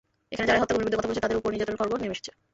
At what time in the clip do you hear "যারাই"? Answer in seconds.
0.49-0.61